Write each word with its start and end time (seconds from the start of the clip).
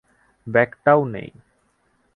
ব্যাগটাও 0.47 1.01
নেই। 1.05 1.29